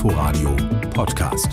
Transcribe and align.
Inforadio 0.00 0.56
Podcast. 0.94 1.52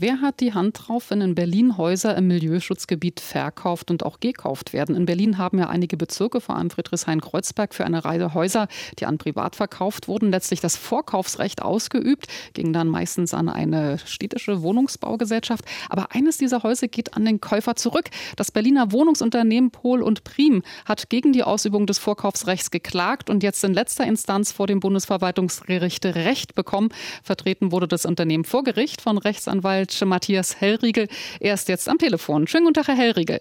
Wer 0.00 0.20
hat 0.20 0.38
die 0.38 0.54
Hand 0.54 0.78
drauf, 0.86 1.10
wenn 1.10 1.20
in 1.20 1.34
Berlin 1.34 1.76
Häuser 1.76 2.16
im 2.16 2.28
Milieuschutzgebiet 2.28 3.18
verkauft 3.18 3.90
und 3.90 4.06
auch 4.06 4.20
gekauft 4.20 4.72
werden? 4.72 4.94
In 4.94 5.06
Berlin 5.06 5.38
haben 5.38 5.58
ja 5.58 5.70
einige 5.70 5.96
Bezirke, 5.96 6.40
vor 6.40 6.54
allem 6.54 6.70
Friedrichshain-Kreuzberg, 6.70 7.74
für 7.74 7.84
eine 7.84 8.04
Reihe 8.04 8.32
Häuser, 8.32 8.68
die 9.00 9.06
an 9.06 9.18
privat 9.18 9.56
verkauft 9.56 10.06
wurden, 10.06 10.30
letztlich 10.30 10.60
das 10.60 10.76
Vorkaufsrecht 10.76 11.62
ausgeübt, 11.62 12.28
ging 12.52 12.72
dann 12.72 12.86
meistens 12.86 13.34
an 13.34 13.48
eine 13.48 13.98
städtische 13.98 14.62
Wohnungsbaugesellschaft. 14.62 15.64
Aber 15.88 16.14
eines 16.14 16.38
dieser 16.38 16.62
Häuser 16.62 16.86
geht 16.86 17.16
an 17.16 17.24
den 17.24 17.40
Käufer 17.40 17.74
zurück. 17.74 18.08
Das 18.36 18.52
Berliner 18.52 18.92
Wohnungsunternehmen 18.92 19.72
Pohl 19.72 20.02
und 20.02 20.22
Prim 20.22 20.62
hat 20.84 21.10
gegen 21.10 21.32
die 21.32 21.42
Ausübung 21.42 21.86
des 21.88 21.98
Vorkaufsrechts 21.98 22.70
geklagt 22.70 23.30
und 23.30 23.42
jetzt 23.42 23.64
in 23.64 23.74
letzter 23.74 24.06
Instanz 24.06 24.52
vor 24.52 24.68
dem 24.68 24.78
Bundesverwaltungsgericht 24.78 26.06
Recht 26.06 26.54
bekommen. 26.54 26.90
Vertreten 27.24 27.72
wurde 27.72 27.88
das 27.88 28.06
Unternehmen 28.06 28.44
vor 28.44 28.62
Gericht 28.62 29.00
von 29.00 29.18
Rechtsanwalt 29.18 29.87
Rechtsanwalt 29.88 30.20
Matthias 30.20 30.60
Hellriegel. 30.60 31.08
Er 31.40 31.54
ist 31.54 31.68
jetzt 31.68 31.88
am 31.88 31.98
Telefon. 31.98 32.46
Schönen 32.46 32.64
guten 32.64 32.74
Tag, 32.74 32.88
Herr 32.88 32.96
Hellriegel. 32.96 33.40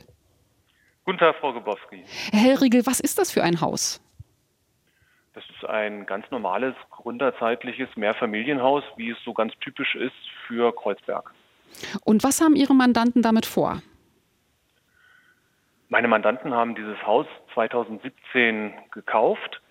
Guten 1.04 1.18
Tag, 1.18 1.36
Frau 1.40 1.52
Gebowski. 1.54 2.04
Herr 2.32 2.40
Hellriegel, 2.40 2.86
was 2.86 3.00
ist 3.00 3.20
das 3.20 3.32
für 3.32 3.44
ein 3.44 3.60
Haus? 3.60 4.02
Das 5.34 5.44
ist 5.50 5.66
ein 5.66 6.06
ganz 6.06 6.30
normales, 6.32 6.74
gründerzeitliches 6.92 7.90
Mehrfamilienhaus, 7.96 8.84
wie 8.96 9.12
es 9.12 9.18
so 9.24 9.34
ganz 9.34 9.54
typisch 9.60 9.96
ist 9.96 10.16
für 10.48 10.74
Kreuzberg. 10.74 11.34
Und 12.06 12.24
was 12.24 12.42
haben 12.42 12.56
Ihre 12.56 12.74
Mandanten 12.74 13.22
damit 13.22 13.46
vor? 13.46 13.82
Meine 15.90 16.08
Mandanten 16.08 16.54
haben 16.54 16.76
dieses 16.76 17.02
Haus 17.06 17.28
2017 17.54 18.74
gekauft. 18.92 19.62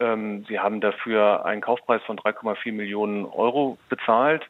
Ähm, 0.00 0.44
sie 0.48 0.58
haben 0.58 0.80
dafür 0.80 1.44
einen 1.46 1.60
Kaufpreis 1.60 2.02
von 2.02 2.18
3,4 2.18 2.72
Millionen 2.72 3.24
Euro 3.26 3.78
bezahlt 3.88 4.42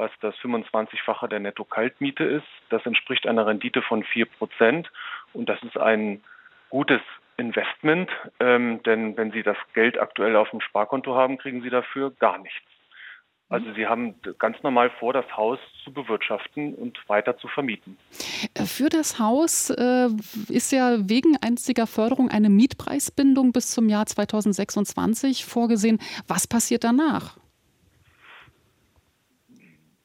was 0.00 0.10
das 0.22 0.34
25-fache 0.36 1.28
der 1.28 1.40
Netto-Kaltmiete 1.40 2.24
ist. 2.24 2.46
Das 2.70 2.84
entspricht 2.86 3.26
einer 3.26 3.46
Rendite 3.46 3.82
von 3.82 4.02
4 4.02 4.24
Prozent 4.24 4.90
und 5.34 5.48
das 5.48 5.62
ist 5.62 5.76
ein 5.76 6.24
gutes 6.70 7.02
Investment, 7.36 8.10
ähm, 8.40 8.82
denn 8.84 9.16
wenn 9.18 9.30
Sie 9.30 9.42
das 9.42 9.58
Geld 9.74 10.00
aktuell 10.00 10.36
auf 10.36 10.50
dem 10.50 10.62
Sparkonto 10.62 11.14
haben, 11.14 11.36
kriegen 11.36 11.62
Sie 11.62 11.70
dafür 11.70 12.12
gar 12.18 12.38
nichts. 12.38 12.64
Also 13.50 13.72
Sie 13.74 13.86
haben 13.86 14.14
ganz 14.38 14.62
normal 14.62 14.90
vor, 14.98 15.12
das 15.12 15.26
Haus 15.36 15.58
zu 15.84 15.92
bewirtschaften 15.92 16.74
und 16.74 16.96
weiter 17.08 17.36
zu 17.36 17.48
vermieten. 17.48 17.98
Für 18.64 18.88
das 18.88 19.18
Haus 19.18 19.70
äh, 19.70 20.08
ist 20.48 20.72
ja 20.72 20.96
wegen 21.08 21.36
einziger 21.42 21.86
Förderung 21.86 22.30
eine 22.30 22.48
Mietpreisbindung 22.48 23.52
bis 23.52 23.72
zum 23.72 23.88
Jahr 23.88 24.06
2026 24.06 25.44
vorgesehen. 25.44 25.98
Was 26.26 26.46
passiert 26.46 26.84
danach? 26.84 27.36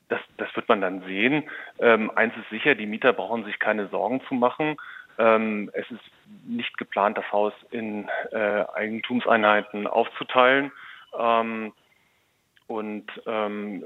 Das, 0.10 0.20
das 0.38 0.56
wird 0.56 0.70
man 0.70 0.82
dann 0.82 1.02
sehen. 1.04 1.44
Ähm, 1.80 2.12
eins 2.16 2.34
ist 2.38 2.50
sicher, 2.50 2.76
die 2.76 2.86
Mieter 2.86 3.14
brauchen 3.14 3.44
sich 3.44 3.60
keine 3.60 3.88
Sorgen 3.88 4.22
zu 4.28 4.36
machen. 4.36 4.78
Ähm, 5.18 5.72
es 5.74 5.90
ist 5.92 6.02
nicht 6.46 6.78
geplant, 6.78 7.18
das 7.18 7.32
Haus 7.32 7.54
in 7.72 8.08
äh, 8.32 8.66
Eigentumseinheiten 8.74 9.88
aufzuteilen. 9.88 10.72
Ähm, 11.18 11.74
und 12.68 13.06
ähm, 13.26 13.84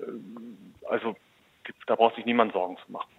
also 0.90 1.16
da 1.86 1.96
braucht 1.96 2.16
sich 2.16 2.26
niemand 2.26 2.54
Sorgen 2.54 2.78
zu 2.86 2.92
machen. 2.92 3.10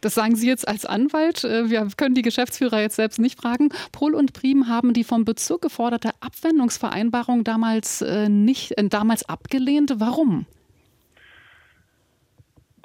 Das 0.00 0.14
sagen 0.14 0.34
Sie 0.34 0.48
jetzt 0.48 0.66
als 0.66 0.86
Anwalt. 0.86 1.44
Äh, 1.44 1.68
wir 1.70 1.86
können 1.96 2.14
die 2.14 2.22
Geschäftsführer 2.22 2.80
jetzt 2.80 2.96
selbst 2.96 3.18
nicht 3.18 3.40
fragen. 3.40 3.68
Pohl 3.92 4.14
und 4.14 4.32
Prim 4.32 4.68
haben 4.68 4.92
die 4.92 5.04
vom 5.04 5.24
Bezirk 5.24 5.62
geforderte 5.62 6.10
Abwendungsvereinbarung 6.20 7.44
damals 7.44 8.02
äh, 8.02 8.28
nicht 8.28 8.78
äh, 8.78 8.88
damals 8.88 9.28
abgelehnt. 9.28 9.94
Warum? 9.98 10.46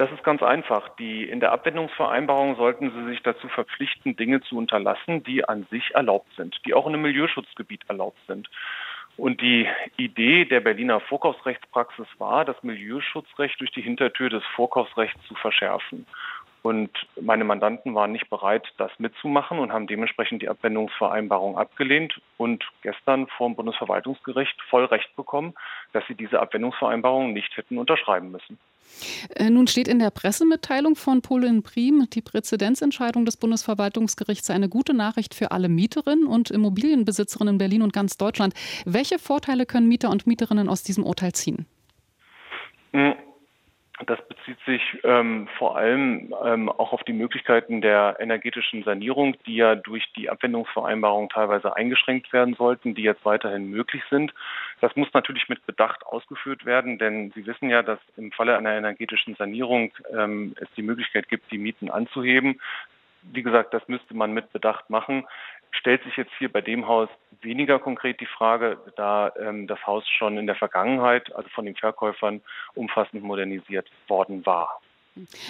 Das 0.04 0.12
ist 0.12 0.26
ganz 0.26 0.44
einfach. 0.44 0.90
Die, 0.98 1.24
in 1.24 1.40
der 1.40 1.54
Abwendungsvereinbarung 1.54 2.58
sollten 2.58 2.92
Sie 2.92 3.06
sich 3.06 3.24
dazu 3.24 3.48
verpflichten, 3.48 4.18
Dinge 4.18 4.42
zu 4.42 4.58
unterlassen, 4.58 5.24
die 5.24 5.48
an 5.48 5.66
sich 5.72 5.96
erlaubt 5.96 6.28
sind, 6.36 6.60
die 6.66 6.74
auch 6.74 6.88
in 6.88 6.94
einem 6.94 7.04
Milieuschutzgebiet 7.04 7.86
erlaubt 7.88 8.18
sind. 8.28 8.50
Und 9.16 9.40
die 9.40 9.66
Idee 9.96 10.44
der 10.44 10.60
Berliner 10.60 11.00
Vorkaufsrechtspraxis 11.00 12.08
war, 12.18 12.44
das 12.44 12.62
Milieuschutzrecht 12.64 13.62
durch 13.62 13.72
die 13.72 13.82
Hintertür 13.82 14.30
des 14.30 14.44
Vorkaufsrechts 14.58 15.26
zu 15.26 15.36
verschärfen. 15.36 16.06
Und 16.64 16.90
meine 17.20 17.44
Mandanten 17.44 17.94
waren 17.94 18.14
nicht 18.14 18.30
bereit, 18.30 18.66
das 18.78 18.90
mitzumachen 18.98 19.60
und 19.60 19.74
haben 19.74 19.86
dementsprechend 19.86 20.42
die 20.42 20.48
Abwendungsvereinbarung 20.48 21.58
abgelehnt 21.58 22.22
und 22.38 22.64
gestern 22.82 23.28
vom 23.28 23.56
Bundesverwaltungsgericht 23.56 24.56
voll 24.70 24.86
Recht 24.86 25.14
bekommen, 25.18 25.54
dass 25.92 26.06
sie 26.08 26.16
diese 26.16 26.40
Abwendungsvereinbarung 26.40 27.34
nicht 27.34 27.56
hätten 27.58 27.78
unterschreiben 27.78 28.32
müssen. 28.32 28.58
Äh, 29.36 29.50
nun 29.50 29.68
steht 29.68 29.90
in 29.90 30.00
der 30.00 30.10
Pressemitteilung 30.10 30.96
von 30.96 31.22
Polin 31.22 31.64
Prim, 31.64 32.08
die 32.14 32.22
Präzedenzentscheidung 32.22 33.26
des 33.26 33.36
Bundesverwaltungsgerichts 33.36 34.50
eine 34.50 34.70
gute 34.70 34.94
Nachricht 34.94 35.36
für 35.36 35.52
alle 35.52 35.68
Mieterinnen 35.68 36.28
und 36.28 36.50
Immobilienbesitzerinnen 36.50 37.56
in 37.56 37.58
Berlin 37.58 37.82
und 37.82 37.92
ganz 37.92 38.16
Deutschland. 38.16 38.54
Welche 38.86 39.20
Vorteile 39.20 39.66
können 39.66 39.90
Mieter 39.90 40.10
und 40.10 40.28
Mieterinnen 40.28 40.70
aus 40.70 40.84
diesem 40.84 41.04
Urteil 41.04 41.34
ziehen? 41.34 41.66
Hm. 42.94 43.16
Das 44.06 44.20
bezieht 44.28 44.58
sich 44.66 44.82
ähm, 45.04 45.48
vor 45.58 45.78
allem 45.78 46.34
ähm, 46.44 46.70
auch 46.70 46.94
auf 46.94 47.04
die 47.04 47.14
Möglichkeiten 47.14 47.82
der 47.82 48.18
energetischen 48.20 48.84
Sanierung, 48.84 49.36
die 49.46 49.56
ja 49.56 49.76
durch 49.76 50.12
die 50.14 50.30
Abwendungsvereinbarung 50.30 51.30
teilweise 51.30 51.76
eingeschränkt 51.76 52.34
werden 52.34 52.56
sollten, 52.56 52.96
die 52.96 53.04
jetzt 53.04 53.26
weiterhin 53.26 53.70
möglich 53.70 54.04
sind. 54.10 54.34
Das 54.82 54.96
muss 54.96 55.14
natürlich 55.14 55.50
mit 55.50 55.66
Bedacht 55.66 56.06
ausgeführt 56.06 56.66
werden, 56.66 56.98
denn 56.98 57.32
Sie 57.36 57.46
wissen 57.46 57.70
ja, 57.70 57.84
dass 57.84 58.00
im 58.18 58.32
Falle 58.32 58.58
einer 58.58 58.74
energetischen 58.74 59.36
Sanierung 59.36 59.92
ähm, 60.12 60.56
es 60.60 60.68
die 60.76 60.84
Möglichkeit 60.84 61.30
gibt, 61.30 61.52
die 61.52 61.58
Mieten 61.58 61.90
anzuheben. 61.90 62.60
Wie 63.32 63.44
gesagt, 63.44 63.74
das 63.74 63.88
müsste 63.88 64.16
man 64.16 64.34
mit 64.34 64.52
Bedacht 64.52 64.90
machen 64.90 65.26
stellt 65.74 66.04
sich 66.04 66.16
jetzt 66.16 66.32
hier 66.38 66.52
bei 66.52 66.62
dem 66.62 66.88
Haus 66.88 67.10
weniger 67.42 67.80
konkret 67.80 68.20
die 68.22 68.26
Frage, 68.26 68.78
da 68.96 69.32
ähm, 69.40 69.68
das 69.68 69.86
Haus 69.86 70.08
schon 70.08 70.38
in 70.38 70.46
der 70.46 70.56
Vergangenheit, 70.56 71.34
also 71.36 71.50
von 71.50 71.66
den 71.66 71.76
Verkäufern, 71.76 72.42
umfassend 72.76 73.24
modernisiert 73.24 73.90
worden 74.08 74.46
war. 74.46 74.80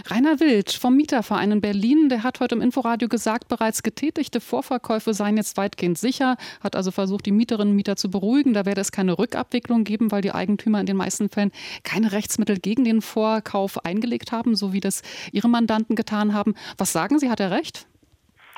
Rainer 0.08 0.42
Wild 0.42 0.72
vom 0.72 0.98
Mieterverein 0.98 1.54
in 1.54 1.62
Berlin, 1.62 2.10
der 2.10 2.24
hat 2.24 2.42
heute 2.42 2.56
im 2.56 2.62
Inforadio 2.62 3.08
gesagt, 3.08 3.48
bereits 3.48 3.82
getätigte 3.82 4.42
Vorverkäufe 4.42 5.14
seien 5.14 5.38
jetzt 5.38 5.56
weitgehend 5.56 5.98
sicher, 5.98 6.36
hat 6.62 6.76
also 6.76 6.92
versucht, 6.92 7.26
die 7.26 7.32
Mieterinnen 7.32 7.70
und 7.70 7.76
Mieter 7.78 7.96
zu 7.96 8.12
beruhigen. 8.12 8.54
Da 8.54 8.66
werde 8.66 8.82
es 8.82 8.92
keine 8.92 9.18
Rückabwicklung 9.18 9.86
geben, 9.86 10.12
weil 10.12 10.22
die 10.22 10.34
Eigentümer 10.34 10.82
in 10.82 10.86
den 10.86 10.98
meisten 10.98 11.30
Fällen 11.30 11.52
keine 11.86 12.12
Rechtsmittel 12.12 12.60
gegen 12.60 12.84
den 12.84 13.02
Vorkauf 13.02 13.86
eingelegt 13.86 14.34
haben, 14.34 14.58
so 14.58 14.74
wie 14.74 14.82
das 14.82 15.02
ihre 15.32 15.48
Mandanten 15.48 15.96
getan 15.96 16.34
haben. 16.34 16.56
Was 16.78 16.92
sagen 16.92 17.18
Sie, 17.18 17.30
hat 17.30 17.40
er 17.40 17.52
recht? 17.52 17.88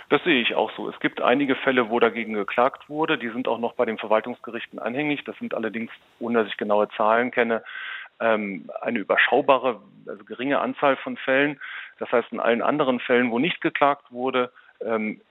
Das 0.10 0.24
sehe 0.24 0.42
ich 0.42 0.56
auch 0.56 0.72
so. 0.76 0.90
Es 0.90 1.00
gibt 1.00 1.22
einige 1.22 1.56
Fälle, 1.56 1.90
wo 1.90 2.00
dagegen 2.00 2.34
geklagt 2.34 2.90
wurde. 2.90 3.18
Die 3.18 3.30
sind 3.30 3.48
auch 3.48 3.60
noch 3.60 3.74
bei 3.74 3.86
den 3.86 3.98
Verwaltungsgerichten 3.98 4.80
anhängig. 4.80 5.24
Das 5.24 5.38
sind 5.38 5.54
allerdings, 5.54 5.92
ohne 6.20 6.40
dass 6.40 6.48
ich 6.48 6.58
genaue 6.58 6.90
Zahlen 6.96 7.32
kenne, 7.32 7.64
ähm, 8.20 8.70
eine 8.81 9.00
überschaubare, 9.00 9.81
also 10.08 10.24
geringe 10.26 10.59
Anzahl 10.59 10.98
von 10.98 11.18
Fällen. 11.18 11.59
Das 12.00 12.12
heißt, 12.12 12.31
in 12.31 12.40
allen 12.40 12.62
anderen 12.62 13.00
Fällen, 13.00 13.31
wo 13.31 13.40
nicht 13.40 13.62
geklagt 13.62 14.12
wurde, 14.12 14.52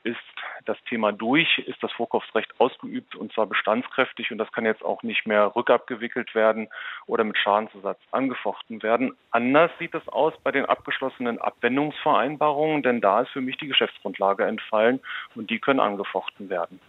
ist 0.03 0.17
das 0.65 0.77
Thema 0.89 1.13
durch, 1.13 1.59
ist 1.67 1.83
das 1.83 1.93
Vorkaufsrecht 1.93 2.51
ausgeübt 2.59 3.15
und 3.15 3.33
zwar 3.33 3.47
bestandskräftig 3.47 4.33
und 4.33 4.39
das 4.39 4.51
kann 4.53 4.65
jetzt 4.65 4.85
auch 4.85 5.03
nicht 5.03 5.27
mehr 5.27 5.55
rückabgewickelt 5.55 6.35
werden 6.35 6.69
oder 7.07 7.25
mit 7.25 7.37
Schadensersatz 7.39 7.99
angefochten 8.11 8.83
werden. 8.83 9.15
Anders 9.31 9.71
sieht 9.79 9.95
es 9.95 10.07
aus 10.09 10.33
bei 10.43 10.51
den 10.51 10.65
abgeschlossenen 10.65 11.39
Abwendungsvereinbarungen, 11.41 12.83
denn 12.83 13.01
da 13.01 13.23
ist 13.23 13.31
für 13.31 13.41
mich 13.41 13.57
die 13.59 13.69
Geschäftsgrundlage 13.69 14.45
entfallen 14.45 15.01
und 15.35 15.51
die 15.51 15.59
können 15.59 15.81
angefochten 15.81 16.49
werden. 16.49 16.81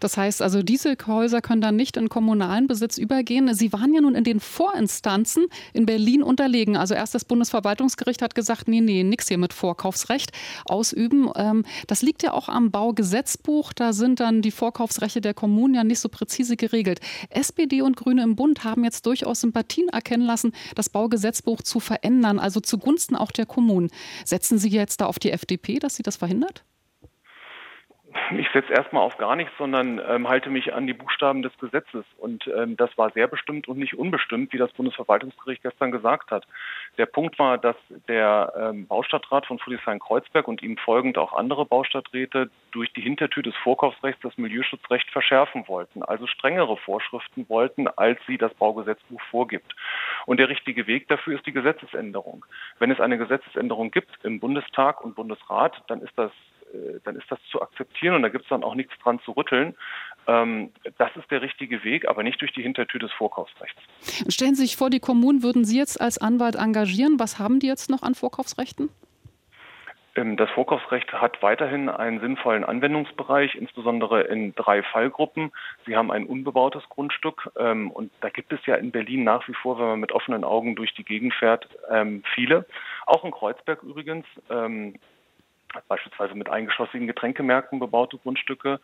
Das 0.00 0.16
heißt 0.16 0.42
also, 0.42 0.62
diese 0.62 0.96
Häuser 1.06 1.40
können 1.40 1.60
dann 1.60 1.76
nicht 1.76 1.96
in 1.96 2.08
kommunalen 2.08 2.66
Besitz 2.66 2.98
übergehen. 2.98 3.52
Sie 3.54 3.72
waren 3.72 3.92
ja 3.92 4.00
nun 4.00 4.14
in 4.14 4.24
den 4.24 4.40
Vorinstanzen 4.40 5.46
in 5.72 5.86
Berlin 5.86 6.22
unterlegen. 6.22 6.76
Also 6.76 6.94
erst 6.94 7.14
das 7.14 7.24
Bundesverwaltungsgericht 7.24 8.22
hat 8.22 8.34
gesagt, 8.34 8.68
nee, 8.68 8.80
nee, 8.80 9.02
nix 9.02 9.28
hier 9.28 9.38
mit 9.38 9.52
Vorkaufsrecht 9.52 10.32
ausüben. 10.66 11.30
Ähm, 11.36 11.64
das 11.86 12.02
liegt 12.02 12.13
ja 12.22 12.32
auch 12.32 12.48
am 12.48 12.70
Baugesetzbuch. 12.70 13.72
Da 13.72 13.92
sind 13.92 14.20
dann 14.20 14.42
die 14.42 14.50
Vorkaufsrechte 14.50 15.20
der 15.20 15.34
Kommunen 15.34 15.74
ja 15.74 15.84
nicht 15.84 16.00
so 16.00 16.08
präzise 16.08 16.56
geregelt. 16.56 17.00
SPD 17.30 17.82
und 17.82 17.96
Grüne 17.96 18.22
im 18.22 18.36
Bund 18.36 18.64
haben 18.64 18.84
jetzt 18.84 19.06
durchaus 19.06 19.40
Sympathien 19.40 19.88
erkennen 19.88 20.24
lassen, 20.24 20.52
das 20.74 20.88
Baugesetzbuch 20.88 21.62
zu 21.62 21.80
verändern, 21.80 22.38
also 22.38 22.60
zugunsten 22.60 23.16
auch 23.16 23.32
der 23.32 23.46
Kommunen. 23.46 23.90
Setzen 24.24 24.58
Sie 24.58 24.68
jetzt 24.68 25.00
da 25.00 25.06
auf 25.06 25.18
die 25.18 25.30
FDP, 25.30 25.78
dass 25.78 25.96
sie 25.96 26.02
das 26.02 26.16
verhindert? 26.16 26.64
Ich 28.36 28.48
setze 28.52 28.72
erstmal 28.72 29.02
auf 29.02 29.18
gar 29.18 29.36
nichts, 29.36 29.52
sondern 29.58 30.00
ähm, 30.08 30.28
halte 30.28 30.48
mich 30.48 30.72
an 30.72 30.86
die 30.86 30.94
Buchstaben 30.94 31.42
des 31.42 31.56
Gesetzes. 31.58 32.04
Und 32.18 32.46
ähm, 32.46 32.76
das 32.76 32.96
war 32.96 33.10
sehr 33.10 33.26
bestimmt 33.26 33.68
und 33.68 33.78
nicht 33.78 33.98
unbestimmt, 33.98 34.52
wie 34.52 34.58
das 34.58 34.72
Bundesverwaltungsgericht 34.72 35.62
gestern 35.62 35.90
gesagt 35.90 36.30
hat. 36.30 36.46
Der 36.96 37.06
Punkt 37.06 37.38
war, 37.38 37.58
dass 37.58 37.76
der 38.08 38.52
ähm, 38.56 38.86
Baustadtrat 38.86 39.46
von 39.46 39.58
Friedrichshain-Kreuzberg 39.58 40.48
und 40.48 40.62
ihm 40.62 40.76
folgend 40.78 41.18
auch 41.18 41.32
andere 41.32 41.66
Baustadträte 41.66 42.50
durch 42.70 42.92
die 42.92 43.02
Hintertür 43.02 43.42
des 43.42 43.54
Vorkaufsrechts 43.56 44.22
das 44.22 44.38
Milieuschutzrecht 44.38 45.10
verschärfen 45.10 45.66
wollten, 45.68 46.02
also 46.02 46.26
strengere 46.26 46.76
Vorschriften 46.76 47.48
wollten, 47.48 47.88
als 47.88 48.18
sie 48.26 48.38
das 48.38 48.54
Baugesetzbuch 48.54 49.20
vorgibt. 49.30 49.74
Und 50.26 50.38
der 50.38 50.48
richtige 50.48 50.86
Weg 50.86 51.08
dafür 51.08 51.36
ist 51.36 51.46
die 51.46 51.52
Gesetzesänderung. 51.52 52.44
Wenn 52.78 52.90
es 52.90 53.00
eine 53.00 53.18
Gesetzesänderung 53.18 53.90
gibt 53.90 54.24
im 54.24 54.40
Bundestag 54.40 55.04
und 55.04 55.14
Bundesrat, 55.14 55.82
dann 55.88 56.00
ist 56.00 56.16
das 56.16 56.32
äh, 56.72 57.00
dann 57.04 57.16
ist 57.16 57.30
das 57.30 57.38
zu 57.50 57.60
akzeptieren 57.60 58.14
und 58.14 58.22
da 58.22 58.28
gibt 58.28 58.44
es 58.44 58.48
dann 58.48 58.64
auch 58.64 58.74
nichts 58.74 58.92
dran 59.02 59.20
zu 59.24 59.32
rütteln. 59.32 59.74
Ähm, 60.26 60.70
das 60.98 61.14
ist 61.16 61.30
der 61.30 61.42
richtige 61.42 61.84
Weg, 61.84 62.08
aber 62.08 62.22
nicht 62.22 62.40
durch 62.40 62.52
die 62.52 62.62
Hintertür 62.62 63.00
des 63.00 63.12
Vorkaufsrechts. 63.12 63.80
Stellen 64.28 64.54
Sie 64.54 64.62
sich 64.62 64.76
vor, 64.76 64.90
die 64.90 65.00
Kommunen 65.00 65.42
würden 65.42 65.64
Sie 65.64 65.78
jetzt 65.78 66.00
als 66.00 66.18
Anwalt 66.18 66.56
engagieren. 66.56 67.18
Was 67.18 67.38
haben 67.38 67.60
die 67.60 67.66
jetzt 67.66 67.90
noch 67.90 68.02
an 68.02 68.14
Vorkaufsrechten? 68.14 68.88
Ähm, 70.16 70.36
das 70.36 70.50
Vorkaufsrecht 70.50 71.12
hat 71.12 71.42
weiterhin 71.42 71.88
einen 71.88 72.20
sinnvollen 72.20 72.64
Anwendungsbereich, 72.64 73.54
insbesondere 73.54 74.22
in 74.22 74.54
drei 74.54 74.82
Fallgruppen. 74.82 75.52
Sie 75.86 75.96
haben 75.96 76.10
ein 76.10 76.26
unbebautes 76.26 76.88
Grundstück 76.88 77.50
ähm, 77.58 77.90
und 77.90 78.10
da 78.20 78.30
gibt 78.30 78.52
es 78.52 78.64
ja 78.66 78.76
in 78.76 78.92
Berlin 78.92 79.24
nach 79.24 79.46
wie 79.48 79.54
vor, 79.54 79.78
wenn 79.78 79.86
man 79.86 80.00
mit 80.00 80.12
offenen 80.12 80.44
Augen 80.44 80.76
durch 80.76 80.94
die 80.94 81.04
Gegend 81.04 81.34
fährt, 81.34 81.68
viele. 82.34 82.66
Auch 83.06 83.24
in 83.24 83.30
Kreuzberg 83.30 83.82
übrigens 83.82 84.26
beispielsweise 85.88 86.34
mit 86.34 86.48
eingeschlossenen 86.48 87.06
Getränkemärkten 87.06 87.78
bebaute 87.78 88.18
Grundstücke. 88.18 88.80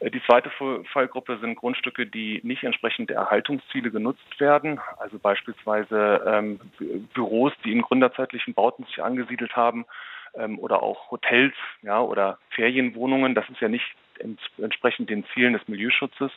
Äh, 0.00 0.10
die 0.10 0.22
zweite 0.24 0.50
Fallgruppe 0.92 1.38
sind 1.38 1.56
Grundstücke, 1.56 2.06
die 2.06 2.40
nicht 2.42 2.64
entsprechend 2.64 3.10
der 3.10 3.16
Erhaltungsziele 3.16 3.90
genutzt 3.90 4.40
werden, 4.40 4.80
also 4.98 5.18
beispielsweise 5.18 6.22
ähm, 6.26 6.60
Büros, 7.14 7.52
die 7.64 7.72
in 7.72 7.82
gründerzeitlichen 7.82 8.54
Bauten 8.54 8.84
sich 8.84 9.02
angesiedelt 9.02 9.56
haben 9.56 9.86
ähm, 10.34 10.58
oder 10.58 10.82
auch 10.82 11.10
Hotels 11.10 11.54
ja, 11.82 12.00
oder 12.00 12.38
Ferienwohnungen. 12.50 13.34
Das 13.34 13.48
ist 13.48 13.60
ja 13.60 13.68
nicht 13.68 13.86
entsprechend 14.58 15.10
den 15.10 15.24
Zielen 15.32 15.52
des 15.52 15.66
Milieuschutzes. 15.68 16.30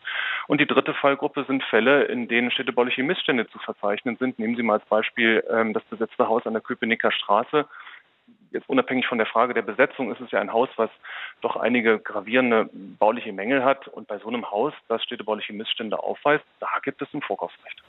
Und 0.47 0.59
die 0.59 0.67
dritte 0.67 0.93
Fallgruppe 0.93 1.45
sind 1.45 1.63
Fälle, 1.63 2.03
in 2.03 2.27
denen 2.27 2.51
städtebauliche 2.51 3.03
Missstände 3.03 3.47
zu 3.47 3.59
verzeichnen 3.59 4.17
sind. 4.17 4.39
Nehmen 4.39 4.55
Sie 4.55 4.63
mal 4.63 4.75
als 4.75 4.85
Beispiel 4.85 5.43
ähm, 5.49 5.73
das 5.73 5.83
besetzte 5.85 6.27
Haus 6.27 6.45
an 6.45 6.53
der 6.53 6.61
Köpenicker 6.61 7.11
Straße 7.11 7.65
jetzt 8.51 8.69
unabhängig 8.69 9.07
von 9.07 9.17
der 9.17 9.27
Frage 9.27 9.53
der 9.53 9.61
Besetzung 9.61 10.11
ist 10.11 10.21
es 10.21 10.31
ja 10.31 10.39
ein 10.39 10.53
Haus, 10.53 10.69
was 10.75 10.89
doch 11.41 11.55
einige 11.55 11.99
gravierende 11.99 12.69
bauliche 12.73 13.33
Mängel 13.33 13.63
hat. 13.63 13.87
Und 13.87 14.07
bei 14.07 14.17
so 14.19 14.27
einem 14.27 14.49
Haus, 14.49 14.73
das 14.87 15.03
städtebauliche 15.03 15.53
Missstände 15.53 16.01
aufweist, 16.01 16.45
da 16.59 16.67
gibt 16.83 17.01
es 17.01 17.13
ein 17.13 17.21
Vorkaufsrecht. 17.21 17.81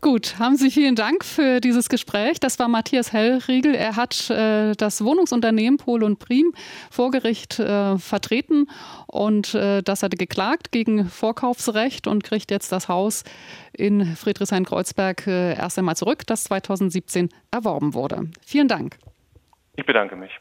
Gut, 0.00 0.38
haben 0.38 0.56
Sie 0.56 0.70
vielen 0.70 0.94
Dank 0.94 1.24
für 1.24 1.60
dieses 1.60 1.88
Gespräch. 1.88 2.38
Das 2.38 2.58
war 2.60 2.68
Matthias 2.68 3.12
Hellriegel. 3.12 3.74
Er 3.74 3.96
hat 3.96 4.30
äh, 4.30 4.74
das 4.76 5.02
Wohnungsunternehmen 5.02 5.76
Pol 5.76 6.04
und 6.04 6.20
Prim 6.20 6.52
vor 6.90 7.10
Gericht 7.10 7.58
äh, 7.58 7.98
vertreten 7.98 8.68
und 9.08 9.54
äh, 9.54 9.82
das 9.82 10.04
hatte 10.04 10.16
geklagt 10.16 10.70
gegen 10.70 11.06
Vorkaufsrecht 11.06 12.06
und 12.06 12.22
kriegt 12.22 12.52
jetzt 12.52 12.70
das 12.70 12.88
Haus 12.88 13.24
in 13.72 14.14
Friedrichshain-Kreuzberg 14.14 15.26
äh, 15.26 15.54
erst 15.56 15.78
einmal 15.78 15.96
zurück, 15.96 16.24
das 16.26 16.44
2017 16.44 17.30
erworben 17.50 17.94
wurde. 17.94 18.28
Vielen 18.46 18.68
Dank. 18.68 18.98
Ich 19.78 19.86
bedanke 19.86 20.16
mich. 20.16 20.32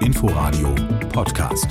Inforadio 0.00 0.74
Podcast. 1.12 1.68